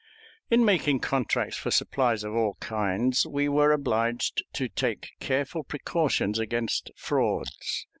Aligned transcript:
In 0.49 0.65
making 0.65 1.01
contracts 1.01 1.57
for 1.57 1.69
supplies 1.69 2.23
of 2.23 2.33
all 2.33 2.55
kinds, 2.55 3.23
we 3.27 3.47
were 3.47 3.71
obliged 3.71 4.41
to 4.53 4.67
take 4.67 5.11
careful 5.19 5.61
precautions 5.63 6.39
against 6.39 6.89
frauds. 6.95 7.85